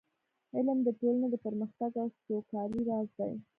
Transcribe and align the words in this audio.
علم 0.55 0.79
د 0.83 0.87
ټولنې 0.99 1.27
د 1.31 1.35
پرمختګ 1.45 1.91
او 2.01 2.07
سوکالۍ 2.25 2.81
راز 2.89 3.09
دی. 3.17 3.33